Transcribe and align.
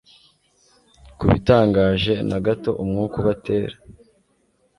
Kubitangaje 1.17 2.13
na 2.29 2.37
gato 2.45 2.69
umwuka 2.83 3.15
ubatera 3.23 3.75